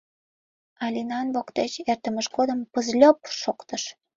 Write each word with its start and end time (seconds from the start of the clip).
Алинан 0.85 1.27
воктеч 1.35 1.73
эртымыж 1.91 2.27
годым 2.37 2.59
пызльоп! 2.73 3.17
шоктыш. 3.41 3.83